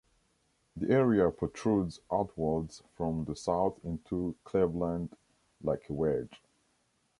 [0.75, 5.15] The area protrudes outwards from the south into Cleveland
[5.61, 6.41] like a wedge.